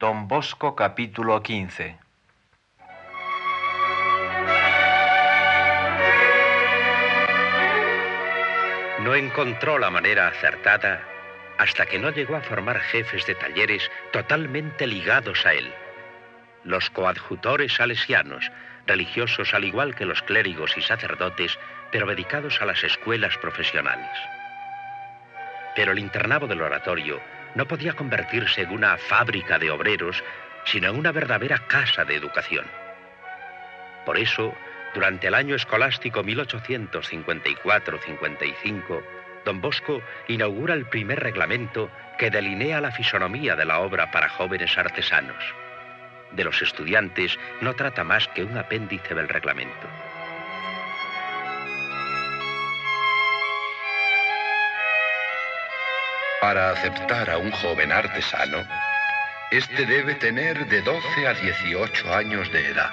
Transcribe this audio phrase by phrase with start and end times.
[0.00, 1.98] Don Bosco capítulo 15
[9.00, 11.02] No encontró la manera acertada
[11.58, 15.68] hasta que no llegó a formar jefes de talleres totalmente ligados a él.
[16.62, 18.52] Los coadjutores salesianos,
[18.86, 21.58] religiosos al igual que los clérigos y sacerdotes,
[21.90, 24.16] pero dedicados a las escuelas profesionales.
[25.74, 27.20] Pero el internado del oratorio
[27.58, 30.22] no podía convertirse en una fábrica de obreros,
[30.64, 32.64] sino en una verdadera casa de educación.
[34.06, 34.54] Por eso,
[34.94, 39.02] durante el año escolástico 1854-55,
[39.44, 44.78] don Bosco inaugura el primer reglamento que delinea la fisonomía de la obra para jóvenes
[44.78, 45.42] artesanos.
[46.30, 49.88] De los estudiantes no trata más que un apéndice del reglamento.
[56.40, 58.64] Para aceptar a un joven artesano,
[59.50, 62.92] este debe tener de 12 a 18 años de edad.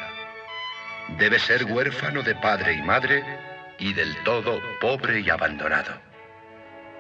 [1.20, 3.23] Debe ser huérfano de padre y madre
[3.78, 5.94] y del todo pobre y abandonado.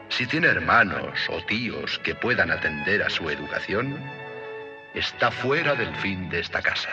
[0.09, 3.99] Si tiene hermanos o tíos que puedan atender a su educación,
[4.93, 6.91] está fuera del fin de esta casa.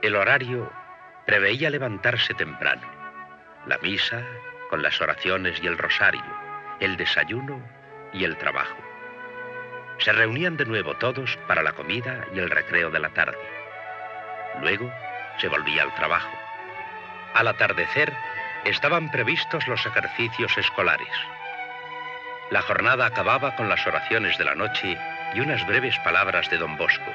[0.00, 0.81] El horario
[1.26, 2.82] preveía levantarse temprano.
[3.66, 4.22] La misa,
[4.70, 6.24] con las oraciones y el rosario,
[6.80, 7.62] el desayuno
[8.12, 8.76] y el trabajo.
[9.98, 13.38] Se reunían de nuevo todos para la comida y el recreo de la tarde.
[14.60, 14.92] Luego
[15.38, 16.32] se volvía al trabajo.
[17.34, 18.12] Al atardecer
[18.64, 21.08] estaban previstos los ejercicios escolares.
[22.50, 24.98] La jornada acababa con las oraciones de la noche
[25.34, 27.12] y unas breves palabras de don Bosco.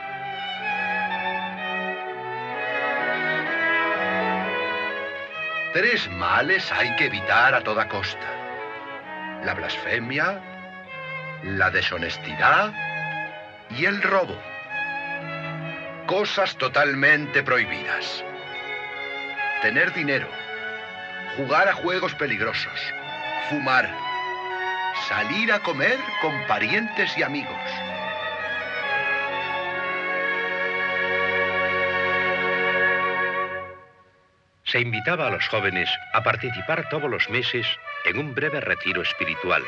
[5.74, 8.28] Tres males hay que evitar a toda costa.
[9.44, 10.42] La blasfemia,
[11.44, 12.74] la deshonestidad
[13.72, 14.36] y el robo.
[16.08, 18.24] Cosas totalmente prohibidas.
[19.62, 20.30] Tener dinero,
[21.36, 22.94] jugar a juegos peligrosos,
[23.50, 23.94] fumar,
[25.10, 27.87] salir a comer con parientes y amigos.
[34.68, 37.66] Se invitaba a los jóvenes a participar todos los meses
[38.04, 39.64] en un breve retiro espiritual,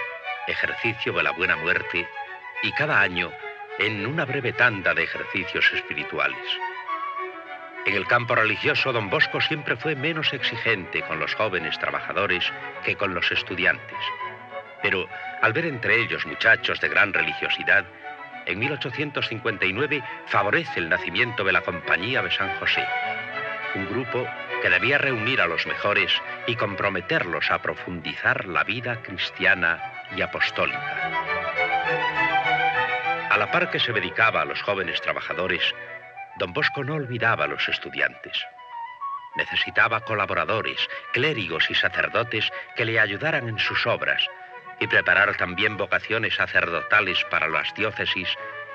[0.46, 2.06] ejercicio de la buena muerte,
[2.64, 3.32] y cada año
[3.78, 6.46] en una breve tanda de ejercicios espirituales.
[7.86, 12.44] En el campo religioso, don Bosco siempre fue menos exigente con los jóvenes trabajadores
[12.84, 13.98] que con los estudiantes.
[14.82, 15.08] Pero
[15.42, 17.86] al ver entre ellos muchachos de gran religiosidad,
[18.46, 22.86] en 1859 favorece el nacimiento de la Compañía de San José,
[23.76, 24.28] un grupo
[24.62, 26.12] que debía reunir a los mejores
[26.48, 31.12] y comprometerlos a profundizar la vida cristiana y apostólica.
[33.30, 35.64] A la par que se dedicaba a los jóvenes trabajadores,
[36.38, 38.44] don Bosco no olvidaba a los estudiantes.
[39.36, 44.26] Necesitaba colaboradores, clérigos y sacerdotes que le ayudaran en sus obras
[44.80, 48.30] y preparar también vocaciones sacerdotales para las diócesis,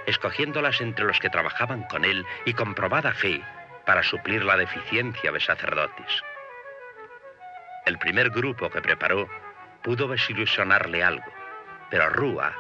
[0.07, 3.43] escogiéndolas entre los que trabajaban con él y con probada fe
[3.87, 6.23] para suplir la deficiencia de sacerdotes.
[7.87, 9.29] El primer grupo que preparó
[9.83, 11.31] pudo desilusionarle algo,
[11.91, 12.53] pero Rúa,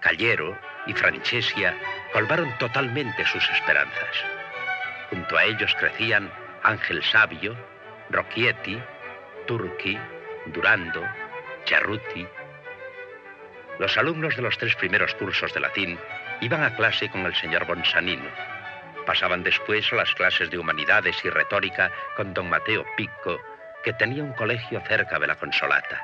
[0.00, 1.74] Callero y Francesia
[2.12, 4.24] colmaron totalmente sus esperanzas.
[5.10, 6.30] Junto a ellos crecían
[6.62, 7.56] Ángel Sabio,
[8.10, 8.80] Rocchietti,
[9.46, 9.98] Turqui,
[10.46, 11.02] Durando,
[11.64, 12.26] Cerruti.
[13.78, 15.98] Los alumnos de los tres primeros cursos de latín
[16.40, 18.55] iban a clase con el señor Bonsanino.
[19.06, 23.40] Pasaban después las clases de humanidades y retórica con don Mateo Picco,
[23.84, 26.02] que tenía un colegio cerca de la Consolata.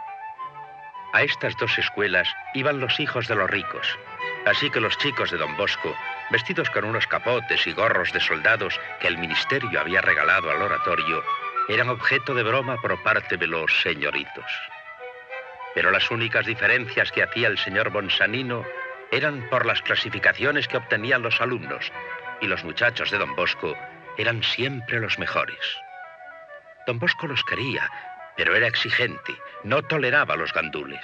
[1.13, 3.99] A estas dos escuelas iban los hijos de los ricos,
[4.47, 5.95] así que los chicos de don Bosco,
[6.31, 11.23] vestidos con unos capotes y gorros de soldados que el ministerio había regalado al oratorio,
[11.69, 14.51] eran objeto de broma por parte de los señoritos.
[15.75, 18.65] Pero las únicas diferencias que hacía el señor Bonsanino
[19.11, 21.93] eran por las clasificaciones que obtenían los alumnos,
[22.43, 23.75] y los muchachos de don Bosco
[24.19, 25.81] eran siempre los mejores.
[26.87, 27.89] Don Bosco los quería,
[28.37, 31.01] pero era exigente, no toleraba los gandules.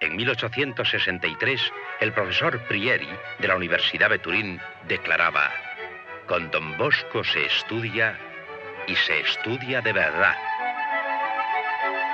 [0.00, 3.08] En 1863, el profesor Prieri
[3.38, 5.50] de la Universidad de Turín declaraba,
[6.26, 8.16] con don Bosco se estudia
[8.86, 10.36] y se estudia de verdad.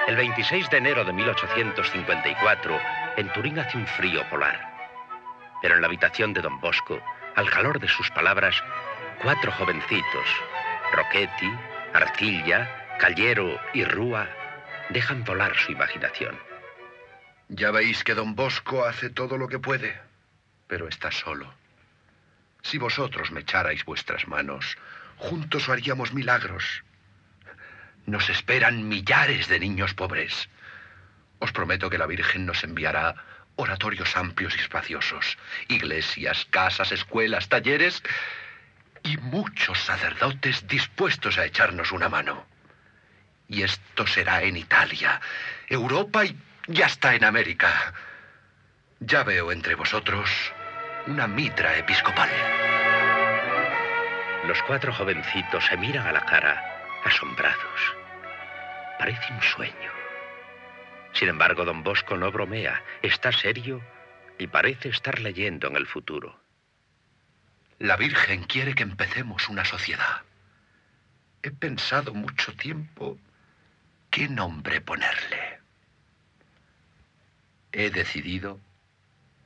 [0.06, 2.80] El 26 de enero de 1854,
[3.16, 4.74] en Turín hace un frío polar.
[5.60, 7.00] Pero en la habitación de don Bosco,
[7.36, 8.56] al calor de sus palabras,
[9.22, 10.26] cuatro jovencitos,
[10.92, 11.52] Roquetti,
[11.92, 14.26] Arcilla, Callero y Rúa,
[14.88, 16.36] dejan volar su imaginación.
[17.48, 20.00] Ya veis que don Bosco hace todo lo que puede,
[20.66, 21.52] pero está solo.
[22.62, 24.76] Si vosotros me echarais vuestras manos,
[25.18, 26.82] juntos haríamos milagros.
[28.06, 30.48] Nos esperan millares de niños pobres.
[31.38, 33.14] Os prometo que la Virgen nos enviará
[33.56, 35.36] oratorios amplios y espaciosos,
[35.68, 38.02] iglesias, casas, escuelas, talleres
[39.02, 42.46] y muchos sacerdotes dispuestos a echarnos una mano.
[43.48, 45.20] Y esto será en Italia,
[45.68, 46.36] Europa y
[46.66, 47.94] ya está en América.
[49.00, 50.30] Ya veo entre vosotros
[51.06, 52.30] una mitra episcopal.
[54.46, 57.94] Los cuatro jovencitos se miran a la cara, asombrados.
[58.98, 59.95] Parece un sueño.
[61.18, 63.82] Sin embargo, don Bosco no bromea, está serio
[64.38, 66.38] y parece estar leyendo en el futuro.
[67.78, 70.22] La Virgen quiere que empecemos una sociedad.
[71.42, 73.18] He pensado mucho tiempo
[74.10, 75.60] qué nombre ponerle.
[77.72, 78.60] He decidido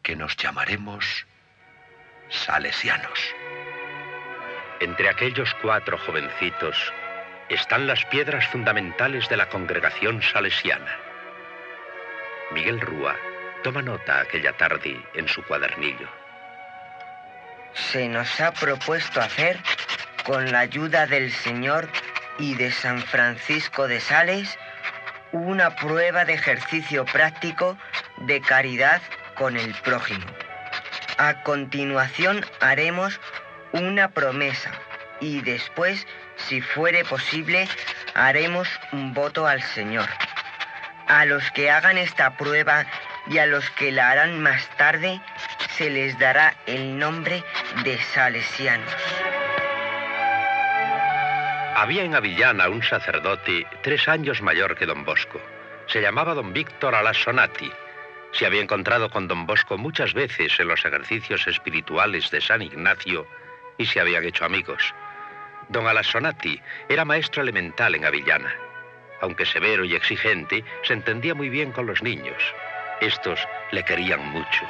[0.02, 1.24] que nos llamaremos
[2.30, 3.20] salesianos.
[4.80, 6.92] Entre aquellos cuatro jovencitos
[7.48, 11.09] están las piedras fundamentales de la congregación salesiana.
[12.52, 13.16] Miguel Rúa
[13.62, 16.08] toma nota aquella tarde en su cuadernillo.
[17.74, 19.58] Se nos ha propuesto hacer,
[20.24, 21.88] con la ayuda del Señor
[22.38, 24.58] y de San Francisco de Sales,
[25.32, 27.78] una prueba de ejercicio práctico
[28.18, 29.00] de caridad
[29.34, 30.26] con el prójimo.
[31.18, 33.20] A continuación haremos
[33.72, 34.72] una promesa
[35.20, 36.06] y después,
[36.36, 37.68] si fuere posible,
[38.14, 40.08] haremos un voto al Señor.
[41.10, 42.86] A los que hagan esta prueba
[43.26, 45.20] y a los que la harán más tarde,
[45.76, 47.42] se les dará el nombre
[47.82, 48.94] de salesianos.
[51.74, 55.40] Había en Avillana un sacerdote tres años mayor que don Bosco.
[55.88, 57.72] Se llamaba don Víctor Alassonati.
[58.30, 63.26] Se había encontrado con don Bosco muchas veces en los ejercicios espirituales de San Ignacio
[63.78, 64.94] y se habían hecho amigos.
[65.70, 68.69] Don Alassonati era maestro elemental en Avillana.
[69.20, 72.42] Aunque severo y exigente, se entendía muy bien con los niños.
[73.00, 73.40] Estos
[73.70, 74.66] le querían mucho.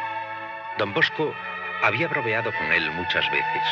[0.79, 1.35] Don Bosco
[1.83, 3.63] había bromeado con él muchas veces.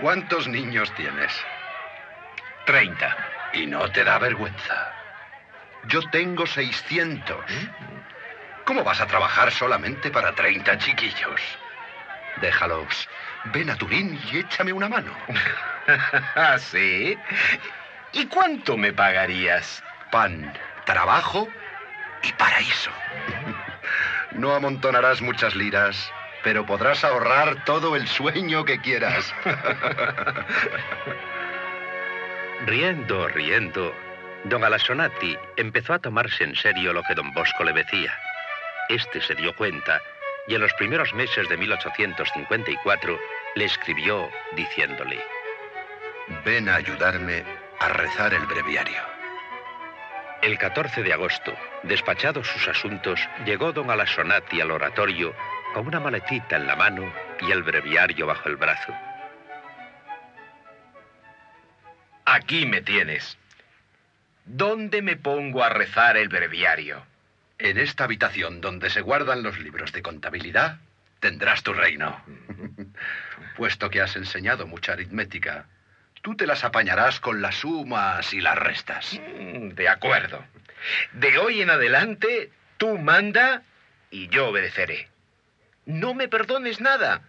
[0.00, 1.32] ¿Cuántos niños tienes?
[2.66, 3.16] Treinta.
[3.52, 4.92] ¿Y no te da vergüenza?
[5.84, 7.36] Yo tengo 600.
[8.64, 11.40] ¿Cómo vas a trabajar solamente para 30 chiquillos?
[12.40, 13.08] Déjalos.
[13.46, 15.12] Ven a Turín y échame una mano.
[16.34, 17.18] ¿Ah, sí?
[18.12, 19.82] ¿Y cuánto me pagarías?
[20.10, 20.52] Pan,
[20.84, 21.48] trabajo
[22.22, 22.90] y paraíso.
[24.32, 26.12] No amontonarás muchas liras,
[26.44, 29.34] pero podrás ahorrar todo el sueño que quieras.
[32.66, 33.94] Riendo, riendo,
[34.44, 38.12] don Alassonati empezó a tomarse en serio lo que don Bosco le decía.
[38.88, 40.02] Este se dio cuenta
[40.48, 43.18] y en los primeros meses de 1854
[43.54, 45.18] le escribió diciéndole,
[46.44, 47.44] Ven a ayudarme
[47.78, 49.00] a rezar el breviario.
[50.42, 55.34] El 14 de agosto, despachados sus asuntos, llegó don Alassonati al oratorio
[55.74, 58.94] con una maletita en la mano y el breviario bajo el brazo.
[62.24, 63.36] Aquí me tienes.
[64.44, 67.02] ¿Dónde me pongo a rezar el breviario?
[67.58, 70.78] En esta habitación donde se guardan los libros de contabilidad,
[71.20, 72.22] tendrás tu reino.
[73.56, 75.66] Puesto que has enseñado mucha aritmética,
[76.22, 79.20] tú te las apañarás con las sumas y las restas.
[79.38, 80.44] Mm, De acuerdo.
[81.12, 83.62] De hoy en adelante, tú manda
[84.10, 85.08] y yo obedeceré.
[85.84, 87.22] No me perdones nada,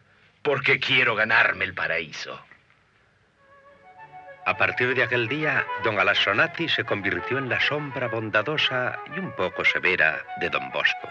[0.44, 2.40] porque quiero ganarme el paraíso.
[4.50, 9.32] A partir de aquel día, don Alassonati se convirtió en la sombra bondadosa y un
[9.34, 11.08] poco severa de don Bosco.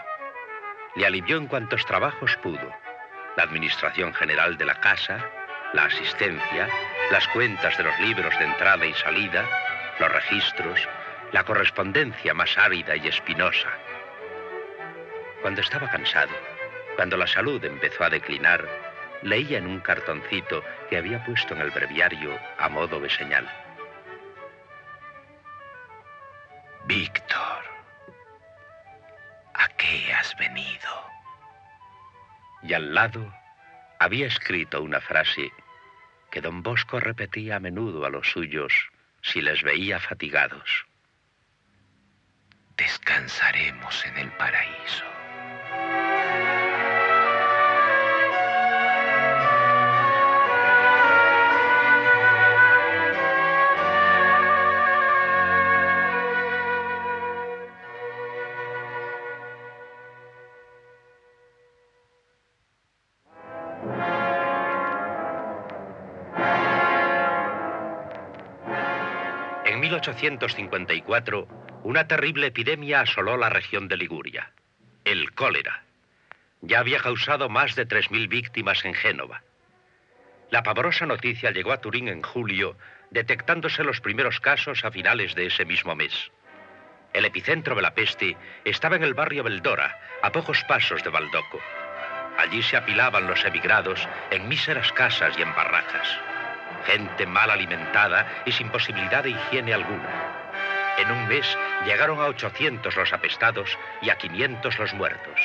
[0.97, 2.69] Le alivió en cuantos trabajos pudo.
[3.37, 5.23] La administración general de la casa,
[5.71, 6.67] la asistencia,
[7.11, 9.45] las cuentas de los libros de entrada y salida,
[10.01, 10.85] los registros,
[11.31, 13.69] la correspondencia más árida y espinosa.
[15.41, 16.35] Cuando estaba cansado,
[16.97, 18.67] cuando la salud empezó a declinar,
[19.23, 23.49] leía en un cartoncito que había puesto en el breviario a modo de señal.
[26.85, 27.63] Víctor,
[29.53, 31.05] ¿a qué has venido?
[32.63, 33.33] Y al lado
[33.99, 35.51] había escrito una frase
[36.31, 38.73] que don Bosco repetía a menudo a los suyos
[39.21, 40.85] si les veía fatigados.
[42.77, 45.18] Descansaremos en el paraíso.
[70.07, 71.47] 1854,
[71.83, 74.53] una terrible epidemia asoló la región de Liguria,
[75.03, 75.83] el cólera.
[76.61, 79.43] Ya había causado más de 3.000 víctimas en Génova.
[80.51, 82.77] La pavorosa noticia llegó a Turín en julio,
[83.11, 86.31] detectándose los primeros casos a finales de ese mismo mes.
[87.13, 91.59] El epicentro de la peste estaba en el barrio Beldora, a pocos pasos de Baldoco.
[92.37, 96.07] Allí se apilaban los emigrados en míseras casas y en barracas.
[96.85, 100.09] Gente mal alimentada y sin posibilidad de higiene alguna.
[100.97, 105.39] En un mes llegaron a 800 los apestados y a 500 los muertos.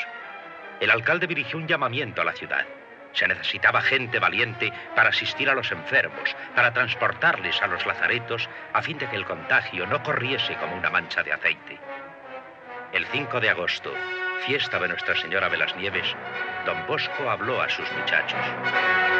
[0.81, 2.66] El alcalde dirigió un llamamiento a la ciudad.
[3.12, 8.83] Se necesitaba gente valiente para asistir a los enfermos, para transportarles a los lazaretos, a
[8.83, 11.78] fin de que el contagio no corriese como una mancha de aceite.
[12.93, 13.93] El 5 de agosto,
[14.47, 16.14] fiesta de Nuestra Señora de las Nieves,
[16.66, 19.13] don Bosco habló a sus muchachos.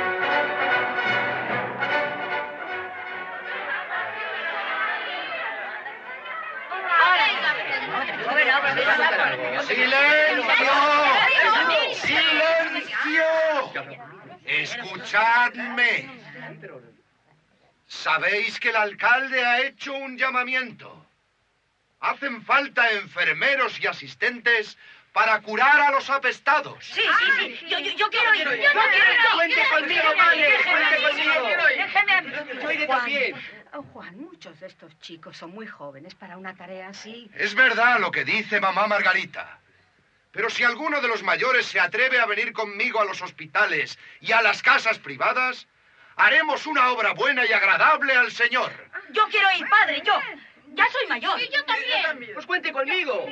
[9.67, 10.73] ¡Silencio!
[11.95, 13.25] ¡Silencio!
[14.45, 16.09] Escuchadme.
[17.87, 21.07] Sabéis que el alcalde ha hecho un llamamiento.
[22.01, 24.77] Hacen falta enfermeros y asistentes
[25.13, 26.85] para curar a los apestados.
[26.85, 27.67] Sí, sí, sí.
[27.69, 28.45] Yo, yo, yo quiero ir.
[28.45, 28.73] Yo, quiero
[29.35, 30.55] Cuente conmigo, padre.
[30.65, 31.67] Cuente conmigo.
[31.69, 32.63] Déjeme.
[32.63, 33.64] Yo iré también.
[33.77, 37.29] Oh, Juan, muchos de estos chicos son muy jóvenes para una tarea así.
[37.35, 39.59] Es verdad lo que dice mamá Margarita.
[40.31, 44.31] Pero si alguno de los mayores se atreve a venir conmigo a los hospitales y
[44.31, 45.67] a las casas privadas,
[46.15, 48.71] haremos una obra buena y agradable al Señor.
[49.11, 50.21] Yo quiero ir, padre, yo.
[50.75, 51.41] Ya soy mayor.
[51.41, 52.33] yo también.
[52.33, 53.27] Pues cuente conmigo.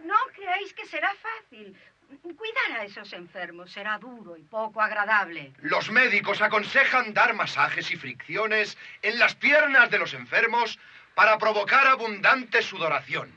[0.00, 1.74] No creáis que será fácil.
[2.08, 5.52] Cuidar a esos enfermos será duro y poco agradable.
[5.60, 10.78] Los médicos aconsejan dar masajes y fricciones en las piernas de los enfermos
[11.14, 13.30] para provocar abundante sudoración.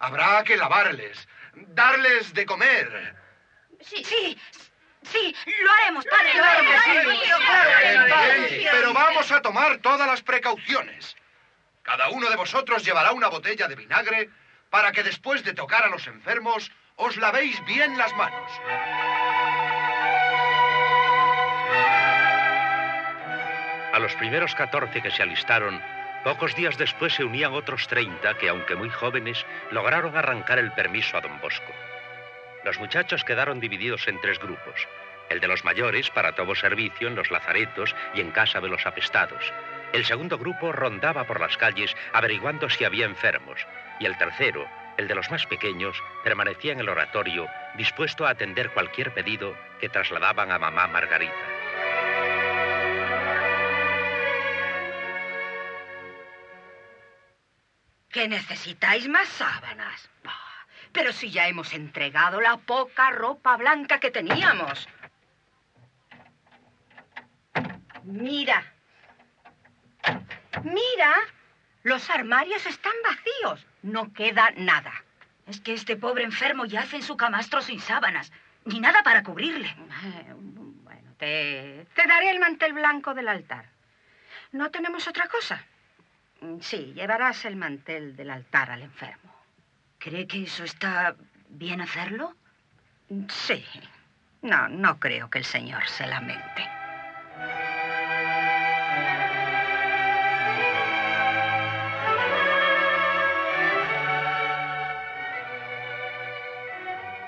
[0.00, 3.14] Habrá que lavarles, darles de comer.
[3.80, 4.36] Sí, sí,
[5.02, 6.32] sí, lo haremos, padre.
[6.32, 6.64] Claro
[8.48, 11.16] sí, pero vamos a tomar todas las precauciones.
[11.82, 14.30] Cada uno de vosotros llevará una botella de vinagre
[14.70, 18.50] para que después de tocar a los enfermos os lavéis bien las manos.
[23.92, 25.80] A los primeros 14 que se alistaron,
[26.24, 31.18] pocos días después se unían otros 30 que, aunque muy jóvenes, lograron arrancar el permiso
[31.18, 31.72] a don Bosco.
[32.64, 34.88] Los muchachos quedaron divididos en tres grupos.
[35.28, 38.86] El de los mayores para todo servicio en los lazaretos y en casa de los
[38.86, 39.52] apestados.
[39.92, 43.66] El segundo grupo rondaba por las calles averiguando si había enfermos.
[43.98, 48.72] Y el tercero, el de los más pequeños, permanecía en el oratorio dispuesto a atender
[48.72, 51.32] cualquier pedido que trasladaban a mamá Margarita.
[58.10, 60.10] ¿Que necesitáis más sábanas?
[60.92, 64.86] Pero si ya hemos entregado la poca ropa blanca que teníamos.
[68.04, 68.62] Mira.
[70.62, 71.14] Mira.
[71.82, 73.66] Los armarios están vacíos.
[73.82, 74.92] No queda nada.
[75.46, 78.32] Es que este pobre enfermo yace en su camastro sin sábanas,
[78.64, 79.74] ni nada para cubrirle.
[80.84, 83.66] Bueno, te, te daré el mantel blanco del altar.
[84.52, 85.64] ¿No tenemos otra cosa?
[86.60, 89.34] Sí, llevarás el mantel del altar al enfermo.
[89.98, 91.16] ¿Cree que eso está
[91.48, 92.34] bien hacerlo?
[93.28, 93.64] Sí.
[94.42, 96.68] No, no creo que el Señor se lamente.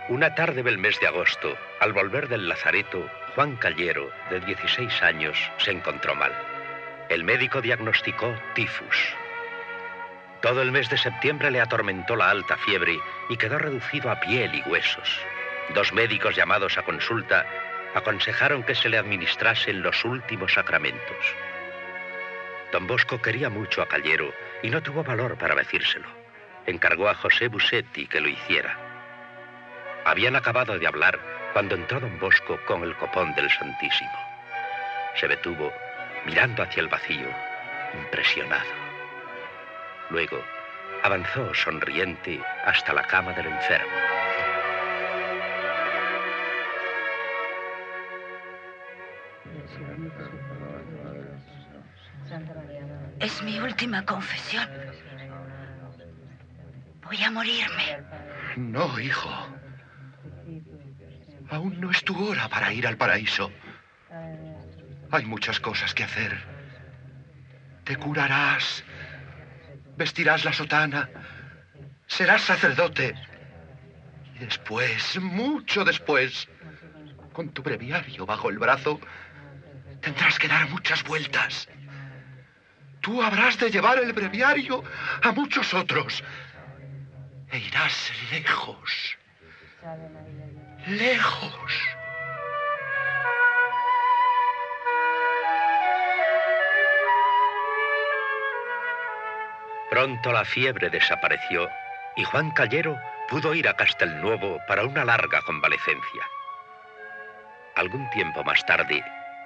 [0.06, 5.38] Una tarde del mes de agosto, al volver del lazareto, Juan Callero, de 16 años,
[5.56, 6.30] se encontró mal.
[7.08, 9.14] El médico diagnosticó tifus.
[10.42, 12.99] Todo el mes de septiembre le atormentó la alta fiebre
[13.30, 15.08] y quedó reducido a piel y huesos.
[15.75, 17.46] Dos médicos llamados a consulta
[17.94, 21.34] aconsejaron que se le administrasen los últimos sacramentos.
[22.73, 26.08] Don Bosco quería mucho a Callero y no tuvo valor para decírselo.
[26.66, 28.93] Encargó a José Busetti que lo hiciera.
[30.04, 31.18] Habían acabado de hablar
[31.52, 34.12] cuando entró don Bosco con el copón del Santísimo.
[35.14, 35.73] Se detuvo,
[36.26, 37.28] mirando hacia el vacío,
[37.94, 38.70] impresionado.
[40.11, 40.42] Luego
[41.02, 43.92] avanzó sonriente hasta la cama del enfermo.
[53.20, 54.68] Es mi última confesión.
[57.04, 58.02] Voy a morirme.
[58.56, 59.30] No, hijo.
[61.50, 63.50] Aún no es tu hora para ir al paraíso.
[65.10, 66.38] Hay muchas cosas que hacer.
[67.84, 68.84] Te curarás
[69.96, 71.08] vestirás la sotana,
[72.06, 73.14] serás sacerdote.
[74.34, 76.48] Y después, mucho después,
[77.32, 79.00] con tu breviario bajo el brazo,
[80.00, 81.68] tendrás que dar muchas vueltas.
[83.00, 84.82] Tú habrás de llevar el breviario
[85.22, 86.24] a muchos otros.
[87.50, 89.18] E irás lejos.
[90.86, 91.72] Lejos.
[99.88, 101.70] Pronto la fiebre desapareció
[102.16, 102.98] y Juan Callero
[103.30, 106.28] pudo ir a Castelnuovo para una larga convalecencia.
[107.76, 109.02] Algún tiempo más tarde,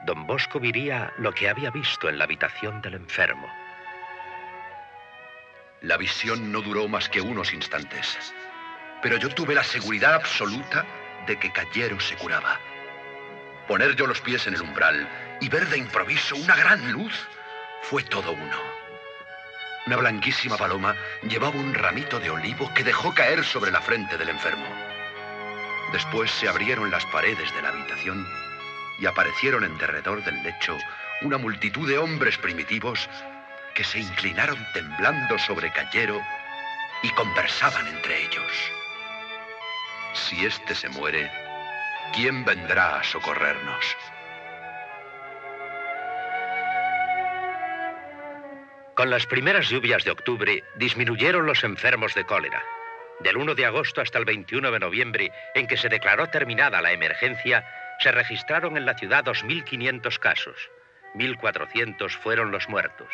[0.06, 3.46] don Bosco viría lo que había visto en la habitación del enfermo.
[5.82, 8.34] La visión no duró más que unos instantes,
[9.00, 10.84] pero yo tuve la seguridad absoluta
[11.36, 12.58] que Callero se curaba.
[13.66, 15.08] Poner yo los pies en el umbral
[15.40, 17.12] y ver de improviso una gran luz
[17.82, 18.78] fue todo uno.
[19.86, 24.28] Una blanquísima paloma llevaba un ramito de olivo que dejó caer sobre la frente del
[24.28, 24.66] enfermo.
[25.92, 28.26] Después se abrieron las paredes de la habitación
[28.98, 30.76] y aparecieron en derredor del lecho
[31.22, 33.08] una multitud de hombres primitivos
[33.74, 36.20] que se inclinaron temblando sobre Callero
[37.02, 38.52] y conversaban entre ellos.
[40.14, 41.30] Si éste se muere,
[42.14, 43.96] ¿quién vendrá a socorrernos?
[48.94, 52.62] Con las primeras lluvias de octubre disminuyeron los enfermos de cólera.
[53.20, 56.92] Del 1 de agosto hasta el 21 de noviembre, en que se declaró terminada la
[56.92, 57.64] emergencia,
[58.00, 60.70] se registraron en la ciudad 2.500 casos.
[61.14, 63.08] 1.400 fueron los muertos.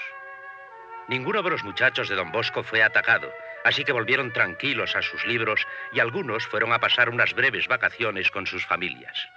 [1.09, 3.31] Ninguno de los muchachos de don Bosco fue atacado,
[3.65, 8.31] así que volvieron tranquilos a sus libros y algunos fueron a pasar unas breves vacaciones
[8.31, 9.29] con sus familias.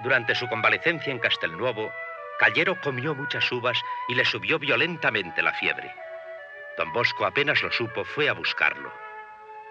[0.00, 1.90] Durante su convalecencia en Castelnuovo,
[2.38, 5.94] Callero comió muchas uvas y le subió violentamente la fiebre.
[6.76, 8.92] Don Bosco apenas lo supo, fue a buscarlo.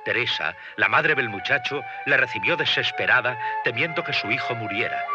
[0.03, 5.05] Teresa, la madre del muchacho, le recibió desesperada, temiendo que su hijo muriera.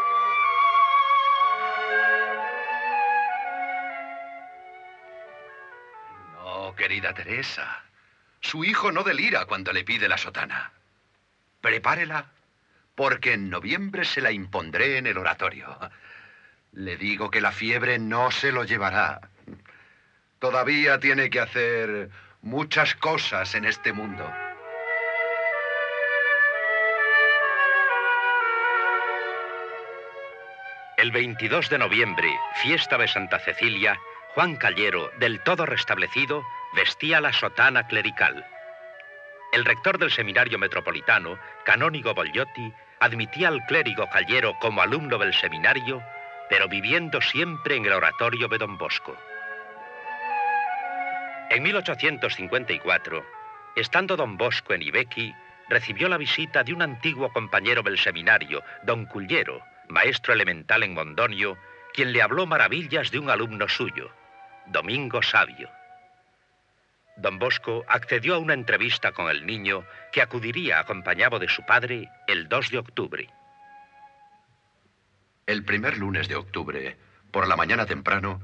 [6.33, 7.83] No, querida Teresa.
[8.41, 10.71] Su hijo no delira cuando le pide la sotana.
[11.61, 12.25] Prepárela,
[12.95, 15.77] porque en noviembre se la impondré en el oratorio.
[16.73, 19.21] Le digo que la fiebre no se lo llevará.
[20.39, 22.09] Todavía tiene que hacer
[22.41, 24.29] muchas cosas en este mundo.
[30.97, 32.29] El 22 de noviembre,
[32.61, 33.99] fiesta de Santa Cecilia,
[34.33, 38.45] Juan Callero, del todo restablecido, vestía la sotana clerical.
[39.51, 46.01] El rector del seminario metropolitano, canónigo Bogliotti, admitía al clérigo Callero como alumno del seminario,
[46.49, 49.17] pero viviendo siempre en el oratorio de Don Bosco.
[51.49, 53.25] En 1854,
[53.75, 55.35] estando Don Bosco en Ibequi,
[55.67, 61.57] recibió la visita de un antiguo compañero del seminario, Don Cullero, maestro elemental en Mondonio,
[61.93, 64.09] quien le habló maravillas de un alumno suyo,
[64.67, 65.69] Domingo Sabio.
[67.17, 72.09] Don Bosco accedió a una entrevista con el niño que acudiría acompañado de su padre
[72.27, 73.29] el 2 de octubre.
[75.45, 76.97] El primer lunes de octubre,
[77.31, 78.39] por la mañana temprano,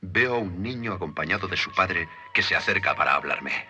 [0.00, 3.66] veo a un niño acompañado de su padre que se acerca para hablarme.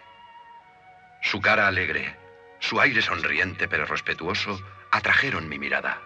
[1.23, 2.15] Su cara alegre,
[2.61, 4.61] su aire sonriente pero respetuoso
[4.91, 6.01] atrajeron mi mirada.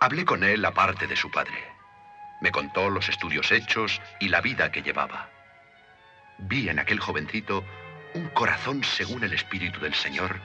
[0.00, 1.71] Hablé con él aparte de su padre.
[2.42, 5.30] Me contó los estudios hechos y la vida que llevaba.
[6.38, 7.64] Vi en aquel jovencito
[8.14, 10.40] un corazón según el Espíritu del Señor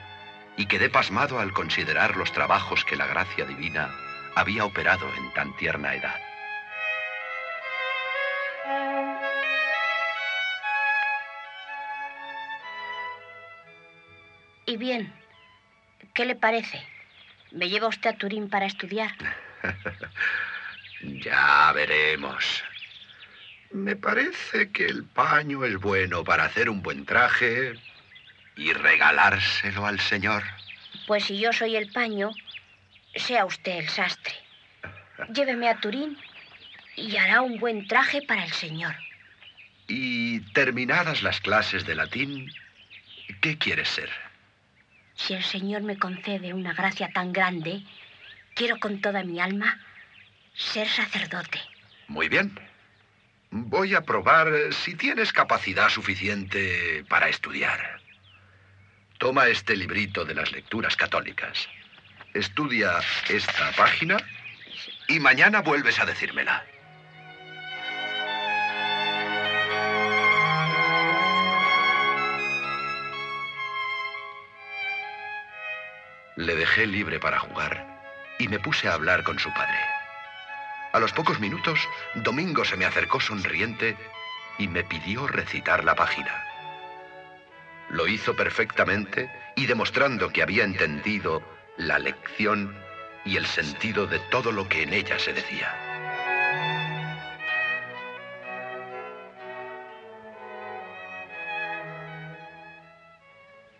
[0.56, 3.90] y quedé pasmado al considerar los trabajos que la gracia divina
[4.36, 6.20] había operado en tan tierna edad.
[14.66, 15.12] Y bien,
[16.14, 16.80] ¿qué le parece?
[17.50, 19.10] ¿Me lleva usted a Turín para estudiar?
[21.02, 22.62] ya veremos.
[23.70, 27.74] Me parece que el paño es bueno para hacer un buen traje
[28.56, 30.42] y regalárselo al señor.
[31.06, 32.30] Pues si yo soy el paño,
[33.14, 34.34] sea usted el sastre.
[35.34, 36.16] Lléveme a Turín
[36.96, 38.94] y hará un buen traje para el señor.
[39.86, 42.50] Y terminadas las clases de latín,
[43.40, 44.10] ¿qué quieres ser?
[45.14, 47.82] Si el señor me concede una gracia tan grande,
[48.54, 49.80] quiero con toda mi alma
[50.58, 51.60] ser sacerdote.
[52.08, 52.58] Muy bien.
[53.50, 58.00] Voy a probar si tienes capacidad suficiente para estudiar.
[59.18, 61.68] Toma este librito de las lecturas católicas.
[62.34, 64.18] Estudia esta página
[65.06, 66.64] y mañana vuelves a decírmela.
[76.36, 77.98] Le dejé libre para jugar
[78.38, 79.87] y me puse a hablar con su padre.
[80.98, 81.78] A los pocos minutos,
[82.16, 83.96] Domingo se me acercó sonriente
[84.58, 86.44] y me pidió recitar la página.
[87.88, 91.40] Lo hizo perfectamente y demostrando que había entendido
[91.76, 92.76] la lección
[93.24, 95.72] y el sentido de todo lo que en ella se decía.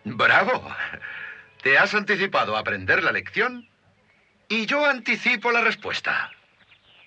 [0.05, 0.73] ¡Bravo!
[1.61, 3.67] Te has anticipado a aprender la lección
[4.47, 6.31] y yo anticipo la respuesta.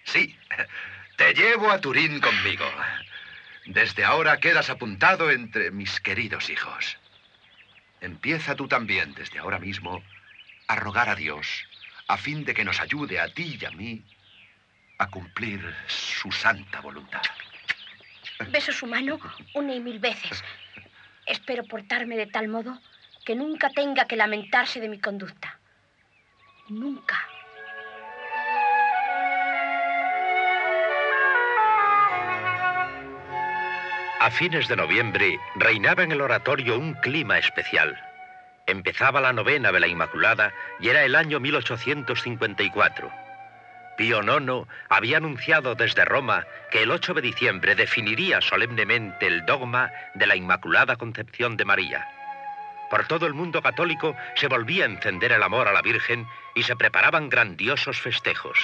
[0.04, 0.36] Sí,
[1.16, 2.64] te llevo a Turín conmigo.
[3.66, 6.98] Desde ahora quedas apuntado entre mis queridos hijos.
[8.00, 10.02] Empieza tú también desde ahora mismo
[10.66, 11.46] a rogar a Dios
[12.08, 14.04] a fin de que nos ayude a ti y a mí
[14.98, 17.22] a cumplir su santa voluntad.
[18.50, 19.18] Beso su mano
[19.54, 20.42] una y mil veces.
[21.26, 22.80] Espero portarme de tal modo
[23.24, 25.60] que nunca tenga que lamentarse de mi conducta.
[26.68, 27.31] Nunca.
[34.22, 38.00] A fines de noviembre reinaba en el oratorio un clima especial.
[38.68, 43.10] Empezaba la novena de la Inmaculada y era el año 1854.
[43.96, 49.90] Pío IX había anunciado desde Roma que el 8 de diciembre definiría solemnemente el dogma
[50.14, 52.06] de la Inmaculada Concepción de María.
[52.90, 56.62] Por todo el mundo católico se volvía a encender el amor a la Virgen y
[56.62, 58.56] se preparaban grandiosos festejos.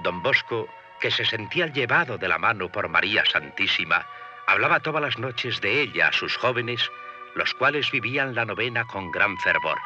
[0.00, 0.68] Don Bosco
[1.02, 4.06] que se sentía llevado de la mano por María Santísima,
[4.46, 6.88] hablaba todas las noches de ella a sus jóvenes,
[7.34, 9.78] los cuales vivían la novena con gran fervor.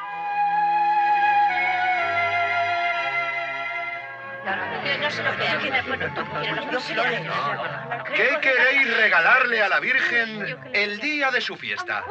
[8.15, 12.05] ¿Qué queréis regalarle a la Virgen el día de su fiesta?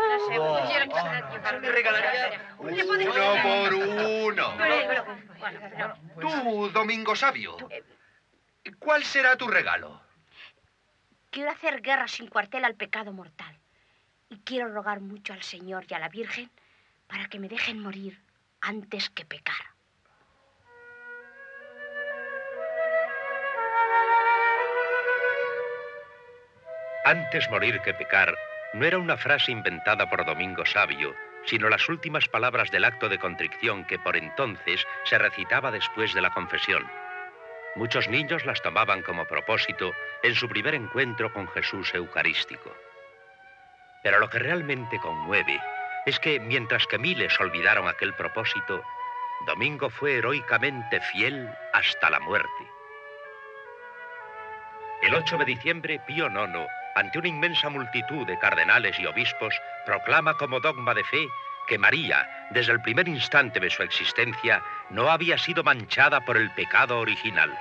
[2.57, 2.81] Uno
[3.43, 4.53] por uno.
[6.19, 7.55] Tú, Domingo Sabio,
[8.79, 10.01] ¿Cuál será tu regalo?
[11.29, 13.59] Quiero hacer guerra sin cuartel al pecado mortal.
[14.29, 16.49] Y quiero rogar mucho al Señor y a la Virgen
[17.07, 18.21] para que me dejen morir
[18.61, 19.55] antes que pecar.
[27.05, 28.35] Antes morir que pecar
[28.73, 33.19] no era una frase inventada por Domingo Sabio, sino las últimas palabras del acto de
[33.19, 36.83] contrición que por entonces se recitaba después de la confesión.
[37.75, 39.91] Muchos niños las tomaban como propósito
[40.23, 42.73] en su primer encuentro con Jesús Eucarístico.
[44.01, 45.59] Pero lo que realmente conmueve
[46.05, 48.81] es que mientras que miles olvidaron aquel propósito,
[49.45, 52.49] Domingo fue heroicamente fiel hasta la muerte.
[55.01, 59.53] El 8 de diciembre, Pío IX, ante una inmensa multitud de cardenales y obispos,
[59.85, 61.27] proclama como dogma de fe
[61.67, 66.51] que María, desde el primer instante de su existencia, no había sido manchada por el
[66.51, 67.51] pecado original.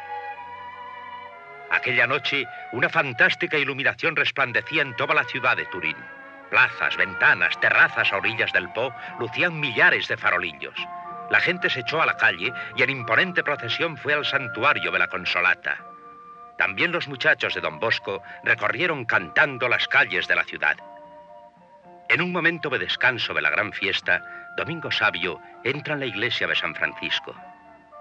[1.70, 5.96] Aquella noche, una fantástica iluminación resplandecía en toda la ciudad de Turín.
[6.50, 10.76] Plazas, ventanas, terrazas a orillas del Po lucían millares de farolillos.
[11.30, 14.98] La gente se echó a la calle y en imponente procesión fue al santuario de
[14.98, 15.78] la Consolata.
[16.58, 20.76] También los muchachos de Don Bosco recorrieron cantando las calles de la ciudad.
[22.14, 24.22] En un momento de descanso de la gran fiesta,
[24.56, 27.34] Domingo Sabio entra en la iglesia de San Francisco.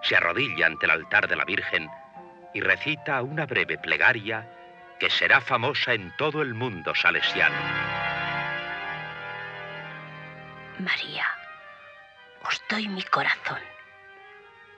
[0.03, 1.89] Se arrodilla ante el altar de la Virgen
[2.53, 4.47] y recita una breve plegaria
[4.99, 7.55] que será famosa en todo el mundo salesiano.
[10.77, 11.25] María,
[12.43, 13.61] os doy mi corazón.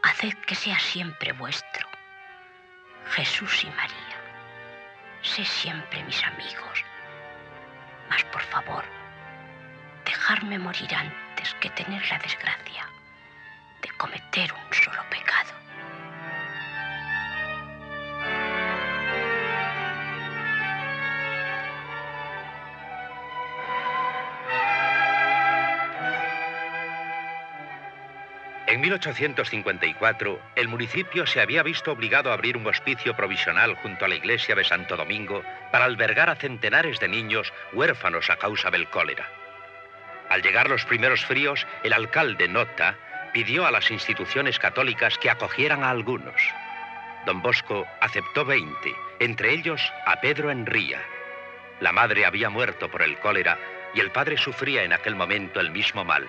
[0.04, 1.86] Haced que sea siempre vuestro.
[3.10, 4.18] Jesús y María,
[5.24, 6.85] sé siempre mis amigos.
[10.26, 12.90] Dejarme morir antes que tener la desgracia
[13.84, 15.54] de cometer un solo pecado.
[28.66, 34.08] En 1854, el municipio se había visto obligado a abrir un hospicio provisional junto a
[34.08, 38.90] la iglesia de Santo Domingo para albergar a centenares de niños huérfanos a causa del
[38.90, 39.45] cólera.
[40.30, 42.96] Al llegar los primeros fríos, el alcalde Nota
[43.34, 46.42] pidió a las instituciones católicas que acogieran a algunos.
[47.26, 48.74] Don Bosco aceptó 20,
[49.20, 51.02] entre ellos a Pedro Enría.
[51.80, 53.58] La madre había muerto por el cólera
[53.94, 56.28] y el padre sufría en aquel momento el mismo mal.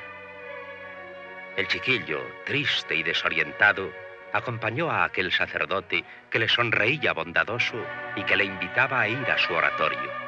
[1.57, 3.91] El chiquillo, triste y desorientado,
[4.33, 7.83] acompañó a aquel sacerdote que le sonreía bondadoso
[8.15, 10.26] y que le invitaba a ir a su oratorio.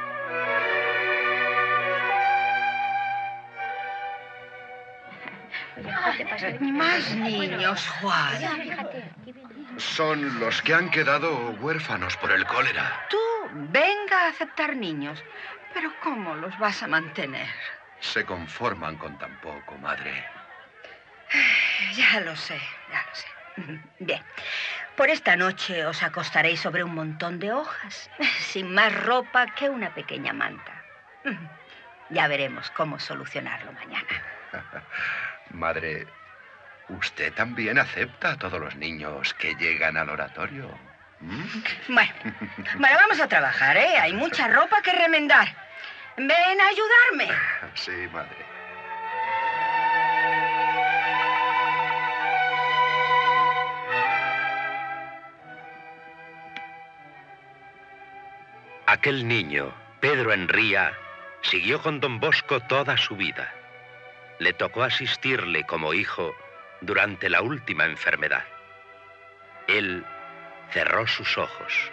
[6.61, 8.43] Más niños, Juan.
[9.77, 13.07] Son los que han quedado huérfanos por el cólera.
[13.09, 13.19] Tú
[13.53, 15.23] venga a aceptar niños.
[15.75, 17.49] Pero ¿cómo los vas a mantener?
[18.01, 20.25] Se conforman con tan poco, madre.
[21.95, 22.61] Ya lo sé,
[22.91, 23.27] ya lo sé.
[23.99, 24.23] Bien.
[24.97, 28.11] Por esta noche os acostaréis sobre un montón de hojas,
[28.41, 30.85] sin más ropa que una pequeña manta.
[32.11, 34.09] Ya veremos cómo solucionarlo mañana.
[35.51, 36.07] Madre,
[36.89, 40.69] usted también acepta a todos los niños que llegan al oratorio.
[41.21, 41.43] ¿Mm?
[41.89, 42.13] Bueno,
[42.79, 43.99] bueno, vamos a trabajar, ¿eh?
[43.99, 45.49] Hay mucha ropa que remendar.
[46.17, 47.37] Ven a ayudarme.
[47.75, 48.47] Sí, madre.
[58.87, 60.93] Aquel niño, Pedro Enría,
[61.43, 63.53] siguió con don Bosco toda su vida.
[64.39, 66.35] Le tocó asistirle como hijo
[66.81, 68.45] durante la última enfermedad.
[69.67, 70.05] Él
[70.71, 71.93] cerró sus ojos